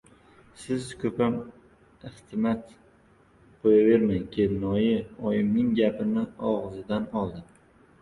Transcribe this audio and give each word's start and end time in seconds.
—Siz 0.61 0.87
ko‘pam 1.03 1.37
ixtimat 2.09 2.73
qo‘yavermang!— 3.67 4.27
Kelinoyi 4.39 4.91
oyimning 4.99 5.73
gapini 5.85 6.29
og‘zidan 6.57 7.11
oldi. 7.25 7.49